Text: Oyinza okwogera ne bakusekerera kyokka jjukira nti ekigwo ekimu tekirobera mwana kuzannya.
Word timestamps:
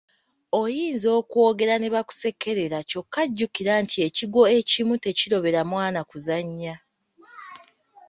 Oyinza 0.61 1.07
okwogera 1.19 1.75
ne 1.79 1.89
bakusekerera 1.95 2.77
kyokka 2.89 3.21
jjukira 3.29 3.73
nti 3.83 3.97
ekigwo 4.07 4.41
ekimu 4.59 4.93
tekirobera 5.03 5.61
mwana 5.71 5.99
kuzannya. 6.09 6.75